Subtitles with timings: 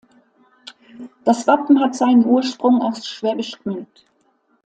[1.25, 4.03] Das Wappen hat seinen Ursprung aus Schwäbisch Gmünd.